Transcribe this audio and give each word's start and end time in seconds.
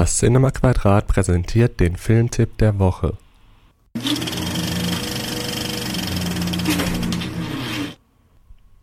Das 0.00 0.16
Cinema 0.16 0.50
Quadrat 0.50 1.08
präsentiert 1.08 1.78
den 1.78 1.94
Filmtipp 1.94 2.56
der 2.56 2.78
Woche. 2.78 3.18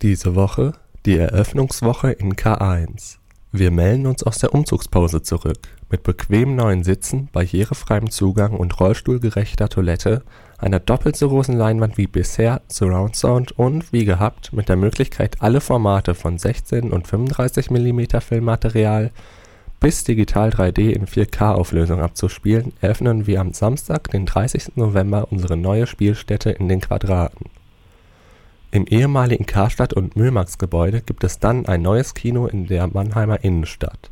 Diese 0.03 0.35
Woche 0.35 0.73
die 1.07 1.17
Eröffnungswoche 1.17 2.11
in 2.11 2.35
K1. 2.35 3.17
Wir 3.51 3.71
melden 3.71 4.05
uns 4.05 4.21
aus 4.21 4.37
der 4.37 4.53
Umzugspause 4.53 5.23
zurück. 5.23 5.57
Mit 5.89 6.03
bequemen 6.03 6.55
neuen 6.55 6.83
Sitzen, 6.83 7.29
barrierefreiem 7.31 8.11
Zugang 8.11 8.55
und 8.55 8.79
rollstuhlgerechter 8.79 9.69
Toilette, 9.69 10.21
einer 10.59 10.79
doppelt 10.79 11.15
so 11.15 11.29
großen 11.29 11.57
Leinwand 11.57 11.97
wie 11.97 12.05
bisher, 12.05 12.61
Surround 12.67 13.15
Sound 13.15 13.53
und, 13.53 13.91
wie 13.91 14.05
gehabt, 14.05 14.53
mit 14.53 14.69
der 14.69 14.75
Möglichkeit 14.75 15.37
alle 15.41 15.61
Formate 15.61 16.13
von 16.13 16.37
16 16.37 16.91
und 16.91 17.07
35 17.07 17.71
mm 17.71 18.19
Filmmaterial 18.19 19.09
bis 19.79 20.03
digital 20.03 20.49
3D 20.49 20.89
in 20.91 21.05
4K-Auflösung 21.05 22.01
abzuspielen, 22.01 22.73
eröffnen 22.81 23.27
wir 23.27 23.41
am 23.41 23.53
Samstag, 23.53 24.09
den 24.11 24.25
30. 24.25 24.75
November 24.75 25.27
unsere 25.31 25.57
neue 25.57 25.87
Spielstätte 25.87 26.51
in 26.51 26.67
den 26.67 26.81
Quadraten. 26.81 27.49
Im 28.71 28.85
ehemaligen 28.85 29.45
Karstadt 29.45 29.93
und 29.93 30.15
Müllmarktgebäude 30.15 31.01
gibt 31.01 31.23
es 31.23 31.39
dann 31.39 31.65
ein 31.65 31.81
neues 31.81 32.13
Kino 32.13 32.47
in 32.47 32.67
der 32.67 32.87
Mannheimer 32.87 33.43
Innenstadt. 33.43 34.09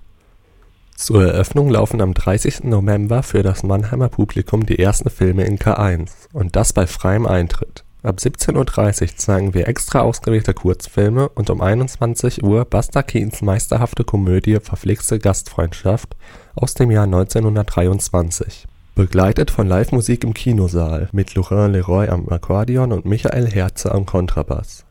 Zur 0.95 1.25
Eröffnung 1.25 1.69
laufen 1.69 2.01
am 2.01 2.13
30. 2.13 2.63
November 2.63 3.21
für 3.21 3.43
das 3.43 3.63
Mannheimer 3.63 4.09
Publikum 4.09 4.65
die 4.65 4.79
ersten 4.79 5.09
Filme 5.09 5.43
in 5.43 5.59
K1 5.59 6.09
und 6.31 6.55
das 6.55 6.73
bei 6.73 6.87
freiem 6.87 7.25
Eintritt. 7.25 7.84
Ab 8.05 8.19
17:30 8.19 9.01
Uhr 9.01 9.17
zeigen 9.17 9.53
wir 9.55 9.67
extra 9.67 10.01
ausgewählte 10.01 10.53
Kurzfilme 10.53 11.27
und 11.29 11.49
um 11.49 11.59
21 11.59 12.43
Uhr 12.43 12.63
Buster 12.63 13.01
Keatons 13.01 13.41
meisterhafte 13.41 14.03
Komödie 14.03 14.59
Verflixte 14.59 15.17
Gastfreundschaft 15.17 16.15
aus 16.53 16.75
dem 16.75 16.91
Jahr 16.91 17.05
1923, 17.05 18.67
begleitet 18.93 19.49
von 19.49 19.67
Livemusik 19.67 20.23
im 20.23 20.35
Kinosaal 20.35 21.09
mit 21.13 21.33
Laurent 21.33 21.73
Leroy 21.73 22.07
am 22.07 22.29
Akkordeon 22.29 22.91
und 22.91 23.05
Michael 23.05 23.49
Herze 23.49 23.91
am 23.91 24.05
Kontrabass. 24.05 24.85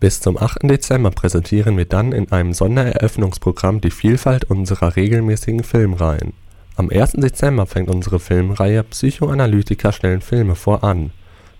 Bis 0.00 0.18
zum 0.18 0.36
8. 0.36 0.64
Dezember 0.64 1.12
präsentieren 1.12 1.76
wir 1.76 1.84
dann 1.84 2.10
in 2.10 2.32
einem 2.32 2.52
Sondereröffnungsprogramm 2.52 3.80
die 3.80 3.92
Vielfalt 3.92 4.42
unserer 4.42 4.96
regelmäßigen 4.96 5.62
Filmreihen. 5.62 6.32
Am 6.74 6.90
1. 6.90 7.12
Dezember 7.12 7.66
fängt 7.66 7.90
unsere 7.90 8.18
Filmreihe 8.18 8.82
Psychoanalytiker 8.82 9.92
stellen 9.92 10.20
Filme 10.20 10.56
vor 10.56 10.82
an 10.82 11.12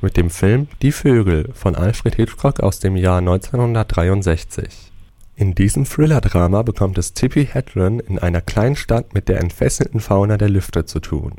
mit 0.06 0.16
dem 0.16 0.30
Film 0.30 0.68
Die 0.82 0.92
Vögel 0.92 1.50
von 1.52 1.74
Alfred 1.74 2.14
Hitchcock 2.14 2.60
aus 2.60 2.78
dem 2.78 2.94
Jahr 2.94 3.18
1963. 3.18 4.92
In 5.34 5.56
diesem 5.56 5.84
Thriller-Drama 5.84 6.62
bekommt 6.62 6.96
es 6.96 7.12
Tippi 7.12 7.44
Hedren 7.44 7.98
in 7.98 8.20
einer 8.20 8.40
kleinen 8.40 8.76
Stadt 8.76 9.14
mit 9.14 9.28
der 9.28 9.40
entfesselten 9.40 9.98
Fauna 9.98 10.36
der 10.36 10.48
Lüfte 10.48 10.84
zu 10.84 11.00
tun. 11.00 11.32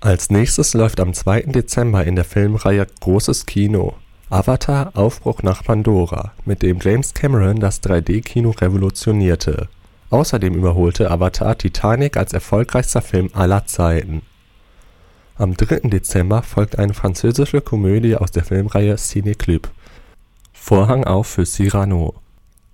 Als 0.00 0.30
nächstes 0.30 0.72
läuft 0.72 1.00
am 1.00 1.12
2. 1.12 1.42
Dezember 1.42 2.02
in 2.04 2.16
der 2.16 2.24
Filmreihe 2.24 2.86
Großes 3.00 3.44
Kino 3.44 3.92
Avatar– 4.30 4.92
Aufbruch 4.94 5.42
nach 5.42 5.62
Pandora, 5.62 6.32
mit 6.46 6.62
dem 6.62 6.78
James 6.80 7.12
Cameron 7.12 7.60
das 7.60 7.82
3D-Kino 7.82 8.52
revolutionierte. 8.52 9.68
Außerdem 10.08 10.54
überholte 10.54 11.10
Avatar 11.10 11.58
Titanic 11.58 12.16
als 12.16 12.32
erfolgreichster 12.32 13.02
Film 13.02 13.28
aller 13.34 13.66
Zeiten 13.66 14.22
am 15.36 15.56
3. 15.56 15.88
Dezember 15.88 16.42
folgt 16.42 16.78
eine 16.78 16.92
französische 16.92 17.62
Komödie 17.62 18.16
aus 18.16 18.30
der 18.30 18.44
Filmreihe 18.44 18.94
Ciné 18.96 19.34
Club 19.34 19.70
(Vorhang 20.52 21.04
auf 21.04 21.26
für 21.26 21.46
Cyrano). 21.46 22.14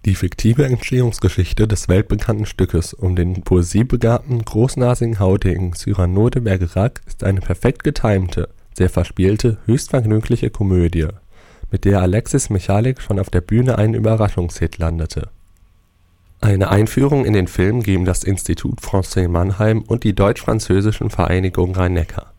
Die 0.05 0.17
fiktive 0.17 0.65
Entstehungsgeschichte 0.65 1.69
des 1.69 1.89
weltbekannten 1.89 2.47
Stückes 2.47 2.95
um 2.95 3.15
den 3.15 3.43
poesiebegabten, 3.43 4.45
großnasigen 4.45 5.21
Haudegen 5.21 5.73
Cyrano 5.75 6.31
de 6.31 6.43
Bergerac 6.43 7.01
ist 7.07 7.23
eine 7.23 7.41
perfekt 7.41 7.85
getimte, 7.85 8.49
sehr 8.77 8.91
verspielte, 8.91 9.59
höchst 9.67 9.91
vergnügliche 9.91 10.51
Komödie, 10.51 11.09
mit 11.71 11.85
der 11.85 12.01
Alexis 12.01 12.51
Michalik 12.51 13.01
schon 13.01 13.21
auf 13.21 13.31
der 13.31 13.41
Bühne 13.41 13.79
einen 13.79 13.95
Überraschungshit 13.95 14.79
landete. 14.79 15.29
Eine 16.41 16.71
Einführung 16.71 17.25
in 17.25 17.33
den 17.33 17.47
Film 17.47 17.83
geben 17.83 18.05
das 18.05 18.25
Institut 18.25 18.81
Français 18.81 19.29
Mannheim 19.29 19.83
und 19.83 20.03
die 20.03 20.15
Deutsch-Französischen 20.15 21.11
Vereinigung 21.11 21.75
Rhein-Neckar 21.75 22.33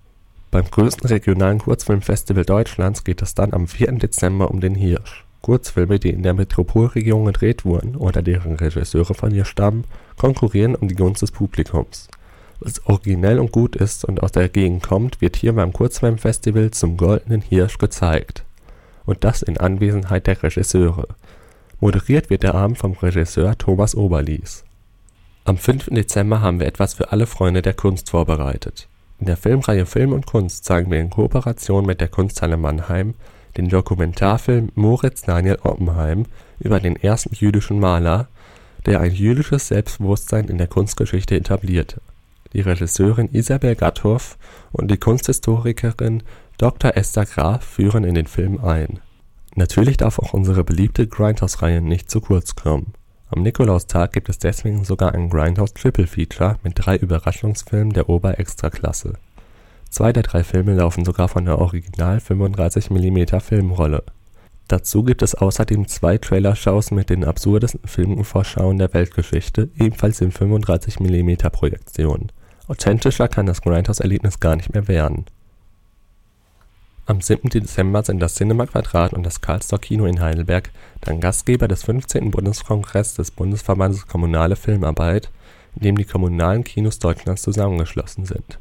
beim 0.51 0.65
größten 0.65 1.07
regionalen 1.07 1.59
Kurzfilmfestival 1.59 2.43
Deutschlands 2.43 3.03
geht 3.03 3.21
es 3.21 3.35
dann 3.35 3.53
am 3.53 3.67
4. 3.67 3.91
Dezember 3.93 4.49
um 4.49 4.59
den 4.61 4.73
Hirsch. 4.73 5.23
Kurzfilme, 5.41 5.99
die 5.99 6.09
in 6.09 6.23
der 6.23 6.33
Metropolregion 6.33 7.25
gedreht 7.25 7.65
wurden 7.65 7.95
oder 7.95 8.23
deren 8.23 8.55
Regisseure 8.55 9.13
von 9.13 9.29
hier 9.29 9.45
stammen, 9.45 9.83
konkurrieren 10.17 10.73
um 10.73 10.87
die 10.87 10.95
Gunst 10.95 11.21
des 11.21 11.31
Publikums. 11.31 12.07
Was 12.61 12.83
originell 12.87 13.37
und 13.37 13.51
gut 13.51 13.75
ist 13.75 14.03
und 14.03 14.23
aus 14.23 14.31
der 14.31 14.49
Gegend 14.49 14.81
kommt, 14.81 15.21
wird 15.21 15.35
hier 15.35 15.53
beim 15.53 15.71
Kurzfilmfestival 15.71 16.71
zum 16.71 16.97
Goldenen 16.97 17.41
Hirsch 17.41 17.77
gezeigt. 17.77 18.43
Und 19.05 19.23
das 19.23 19.43
in 19.43 19.57
Anwesenheit 19.57 20.25
der 20.25 20.41
Regisseure. 20.41 21.09
Moderiert 21.79 22.31
wird 22.31 22.41
der 22.41 22.55
Abend 22.55 22.79
vom 22.79 22.93
Regisseur 22.93 23.55
Thomas 23.55 23.93
Oberlies. 23.93 24.65
Am 25.45 25.57
5. 25.57 25.91
Dezember 25.91 26.41
haben 26.41 26.59
wir 26.59 26.67
etwas 26.67 26.95
für 26.95 27.11
alle 27.11 27.27
Freunde 27.27 27.61
der 27.61 27.75
Kunst 27.75 28.09
vorbereitet 28.09 28.89
in 29.19 29.25
der 29.25 29.37
Filmreihe 29.37 29.85
Film 29.85 30.13
und 30.13 30.25
Kunst 30.25 30.63
zeigen 30.63 30.91
wir 30.91 30.99
in 30.99 31.09
Kooperation 31.09 31.85
mit 31.85 31.99
der 31.99 32.07
Kunsthalle 32.07 32.57
Mannheim 32.57 33.15
den 33.57 33.67
Dokumentarfilm 33.67 34.71
Moritz 34.75 35.23
Daniel 35.23 35.59
Oppenheim 35.63 36.25
über 36.59 36.79
den 36.79 36.95
ersten 36.95 37.35
jüdischen 37.35 37.79
Maler, 37.79 38.27
der 38.85 39.01
ein 39.01 39.11
jüdisches 39.11 39.67
Selbstbewusstsein 39.67 40.47
in 40.47 40.57
der 40.57 40.67
Kunstgeschichte 40.67 41.35
etablierte. 41.35 42.01
Die 42.53 42.61
Regisseurin 42.61 43.29
Isabel 43.31 43.75
Gathoff 43.75 44.37
und 44.71 44.89
die 44.89 44.97
Kunsthistorikerin 44.97 46.23
Dr. 46.57 46.95
Esther 46.95 47.25
Graf 47.25 47.63
führen 47.63 48.03
in 48.03 48.15
den 48.15 48.27
Film 48.27 48.63
ein. 48.63 48.99
Natürlich 49.55 49.97
darf 49.97 50.19
auch 50.19 50.33
unsere 50.33 50.63
beliebte 50.63 51.07
Grindhouse-Reihe 51.07 51.81
nicht 51.81 52.09
zu 52.09 52.21
kurz 52.21 52.55
kommen 52.55 52.93
am 53.31 53.43
Nikolaustag 53.43 54.11
gibt 54.11 54.27
es 54.29 54.39
deswegen 54.39 54.83
sogar 54.83 55.13
ein 55.13 55.29
Grindhouse 55.29 55.75
Triple 55.75 56.07
Feature 56.07 56.55
mit 56.63 56.73
drei 56.75 56.97
Überraschungsfilmen 56.97 57.93
der 57.93 58.09
Ober-Extra-Klasse. 58.09 59.13
Zwei 59.89 60.11
der 60.11 60.23
drei 60.23 60.43
Filme 60.43 60.73
laufen 60.73 61.05
sogar 61.05 61.29
von 61.29 61.45
der 61.45 61.59
Original-35mm-Filmrolle. 61.59 64.01
Dazu 64.67 65.03
gibt 65.03 65.21
es 65.21 65.35
außerdem 65.35 65.87
zwei 65.87 66.17
Trailershows 66.17 66.89
mit 66.89 67.11
den 67.11 67.23
absurdesten 67.23 67.81
Filmvorschauen 67.85 68.79
der 68.79 68.91
Weltgeschichte, 68.93 69.69
ebenfalls 69.79 70.21
in 70.21 70.31
35mm-Projektionen. 70.31 72.31
Authentischer 72.67 73.27
kann 73.27 73.45
das 73.45 73.61
Grindhouse-Erlebnis 73.61 74.39
gar 74.39 74.55
nicht 74.55 74.73
mehr 74.73 74.87
werden 74.87 75.25
am 77.09 77.21
7. 77.21 77.49
Dezember 77.49 78.03
sind 78.03 78.19
das 78.19 78.35
Cinema 78.35 78.67
Quadrat 78.67 79.13
und 79.13 79.23
das 79.23 79.41
Karlstor 79.41 79.79
Kino 79.79 80.05
in 80.05 80.21
Heidelberg 80.21 80.69
dann 81.01 81.19
Gastgeber 81.19 81.67
des 81.67 81.81
15. 81.83 82.29
Bundeskongress 82.29 83.15
des 83.15 83.31
Bundesverbandes 83.31 84.05
Kommunale 84.05 84.55
Filmarbeit, 84.55 85.31
in 85.75 85.81
dem 85.81 85.97
die 85.97 86.05
kommunalen 86.05 86.63
Kinos 86.63 86.99
Deutschlands 86.99 87.41
zusammengeschlossen 87.41 88.25
sind. 88.25 88.59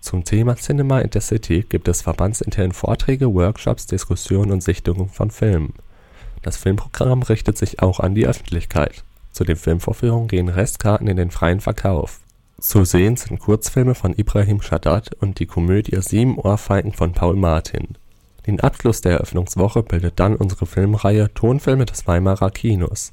Zum 0.00 0.24
Thema 0.24 0.56
Cinema 0.56 1.00
Intercity 1.00 1.66
gibt 1.68 1.86
es 1.88 2.00
verbandsintern 2.00 2.72
Vorträge, 2.72 3.34
Workshops, 3.34 3.86
Diskussionen 3.86 4.52
und 4.52 4.62
Sichtungen 4.62 5.10
von 5.10 5.30
Filmen. 5.30 5.74
Das 6.40 6.56
Filmprogramm 6.56 7.22
richtet 7.24 7.58
sich 7.58 7.82
auch 7.82 8.00
an 8.00 8.14
die 8.14 8.26
Öffentlichkeit. 8.26 9.04
Zu 9.32 9.44
den 9.44 9.56
Filmvorführungen 9.56 10.28
gehen 10.28 10.48
Restkarten 10.48 11.08
in 11.08 11.18
den 11.18 11.30
freien 11.30 11.60
Verkauf 11.60 12.20
zu 12.68 12.84
sehen 12.84 13.16
sind 13.16 13.38
Kurzfilme 13.38 13.94
von 13.94 14.12
Ibrahim 14.16 14.60
Shaddad 14.60 15.14
und 15.20 15.38
die 15.38 15.46
Komödie 15.46 15.96
Sieben 16.00 16.36
Ohrfeigen 16.38 16.92
von 16.92 17.12
Paul 17.12 17.36
Martin. 17.36 17.96
Den 18.46 18.60
Abschluss 18.60 19.00
der 19.00 19.12
Eröffnungswoche 19.12 19.82
bildet 19.82 20.18
dann 20.18 20.36
unsere 20.36 20.66
Filmreihe 20.66 21.32
Tonfilme 21.32 21.86
des 21.86 22.06
Weimarer 22.06 22.50
Kinos 22.50 23.12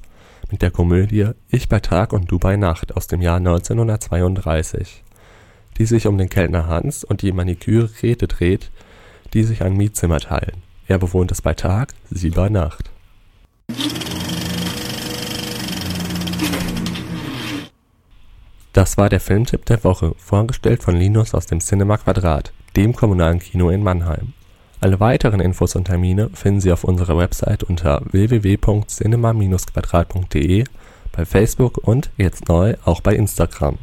mit 0.50 0.62
der 0.62 0.70
Komödie 0.70 1.30
Ich 1.48 1.68
bei 1.68 1.80
Tag 1.80 2.12
und 2.12 2.30
Du 2.30 2.38
bei 2.38 2.56
Nacht 2.56 2.96
aus 2.96 3.06
dem 3.06 3.20
Jahr 3.22 3.36
1932, 3.36 5.02
die 5.78 5.86
sich 5.86 6.06
um 6.06 6.18
den 6.18 6.28
Kellner 6.28 6.66
Hans 6.66 7.04
und 7.04 7.22
die 7.22 7.32
Maniküre 7.32 7.88
Grete 7.88 8.26
dreht, 8.26 8.70
die 9.34 9.44
sich 9.44 9.62
ein 9.62 9.76
Mietzimmer 9.76 10.20
teilen. 10.20 10.62
Er 10.88 10.98
bewohnt 10.98 11.32
es 11.32 11.42
bei 11.42 11.54
Tag, 11.54 11.94
sie 12.10 12.30
bei 12.30 12.48
Nacht 12.48 12.90
Das 18.74 18.98
war 18.98 19.08
der 19.08 19.20
Filmtipp 19.20 19.64
der 19.66 19.84
Woche, 19.84 20.14
vorgestellt 20.16 20.82
von 20.82 20.96
Linus 20.96 21.32
aus 21.32 21.46
dem 21.46 21.60
Cinema 21.60 21.96
Quadrat, 21.96 22.52
dem 22.74 22.96
kommunalen 22.96 23.38
Kino 23.38 23.70
in 23.70 23.84
Mannheim. 23.84 24.32
Alle 24.80 24.98
weiteren 24.98 25.38
Infos 25.38 25.76
und 25.76 25.84
Termine 25.84 26.30
finden 26.34 26.60
Sie 26.60 26.72
auf 26.72 26.82
unserer 26.82 27.16
Website 27.16 27.62
unter 27.62 28.02
www.cinema-quadrat.de, 28.10 30.64
bei 31.12 31.24
Facebook 31.24 31.78
und, 31.86 32.10
jetzt 32.16 32.48
neu, 32.48 32.74
auch 32.84 33.00
bei 33.00 33.14
Instagram 33.14 33.78